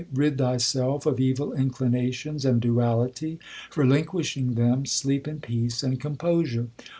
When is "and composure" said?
5.83-6.69